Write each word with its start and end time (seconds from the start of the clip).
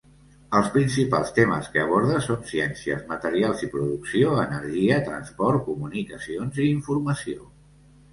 Els 0.59 0.69
principals 0.75 1.33
temes 1.33 1.67
que 1.73 1.81
aborda 1.81 2.21
són 2.27 2.39
ciències, 2.51 3.03
materials 3.11 3.61
i 3.67 3.69
producció, 3.73 4.31
energia, 4.45 4.97
transport, 5.11 5.61
comunicacions 5.69 6.59
i 6.65 6.71
informació. 6.79 7.47